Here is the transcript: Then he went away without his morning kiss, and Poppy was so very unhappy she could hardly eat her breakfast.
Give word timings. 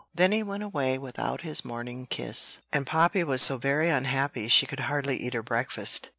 Then 0.15 0.31
he 0.31 0.41
went 0.41 0.63
away 0.63 0.97
without 0.97 1.41
his 1.41 1.63
morning 1.63 2.07
kiss, 2.07 2.57
and 2.73 2.87
Poppy 2.87 3.23
was 3.23 3.43
so 3.43 3.59
very 3.59 3.87
unhappy 3.91 4.47
she 4.47 4.65
could 4.65 4.79
hardly 4.89 5.15
eat 5.17 5.35
her 5.35 5.43
breakfast. 5.43 6.09